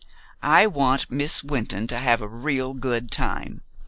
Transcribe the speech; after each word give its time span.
"I 0.41 0.65
want 0.65 1.11
Miss 1.11 1.43
Wynton 1.43 1.85
to 1.85 1.99
have 1.99 2.21
a 2.21 2.27
real 2.27 2.73
good 2.73 3.11
time. 3.11 3.61